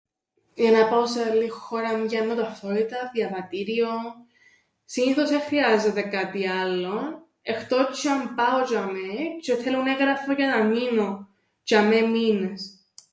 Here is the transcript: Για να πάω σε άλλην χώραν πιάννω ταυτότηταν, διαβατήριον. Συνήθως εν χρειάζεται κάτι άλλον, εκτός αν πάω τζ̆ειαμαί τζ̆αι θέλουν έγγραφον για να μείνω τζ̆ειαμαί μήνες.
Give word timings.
Για 0.53 0.71
να 0.71 0.87
πάω 0.87 1.07
σε 1.07 1.29
άλλην 1.29 1.51
χώραν 1.51 2.07
πιάννω 2.07 2.35
ταυτότηταν, 2.35 3.09
διαβατήριον. 3.13 4.01
Συνήθως 4.85 5.29
εν 5.29 5.41
χρειάζεται 5.41 6.01
κάτι 6.01 6.47
άλλον, 6.47 7.25
εκτός 7.41 8.05
αν 8.05 8.35
πάω 8.35 8.61
τζ̆ειαμαί 8.63 9.37
τζ̆αι 9.51 9.55
θέλουν 9.63 9.87
έγγραφον 9.87 10.35
για 10.35 10.47
να 10.47 10.63
μείνω 10.63 11.27
τζ̆ειαμαί 11.67 12.01
μήνες. 12.09 12.85